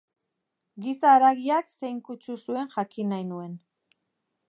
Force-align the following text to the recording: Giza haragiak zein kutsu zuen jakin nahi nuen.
Giza 0.85 1.11
haragiak 1.17 1.69
zein 1.75 2.01
kutsu 2.09 2.39
zuen 2.47 2.75
jakin 2.79 3.15
nahi 3.15 3.31
nuen. 3.35 3.57